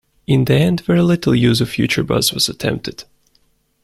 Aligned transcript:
In 0.25 0.45
the 0.45 0.55
end 0.55 0.81
very 0.81 1.03
little 1.03 1.35
use 1.35 1.61
of 1.61 1.69
Futurebus 1.69 2.33
was 2.33 2.49
attempted. 2.49 3.03